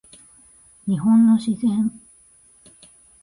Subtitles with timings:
[0.87, 1.91] 日本の自然